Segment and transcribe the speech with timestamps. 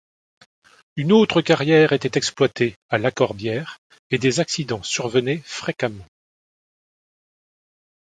[0.95, 3.77] Une autre carrière était exploitée à La Corbière
[4.09, 6.07] et des accidents survenaient fréquemment.